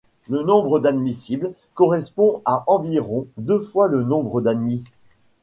[0.29, 4.83] Le nombre d’admissibles correspond à environ deux fois le nombre d’admis.